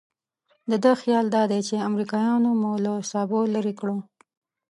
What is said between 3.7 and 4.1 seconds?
کړو.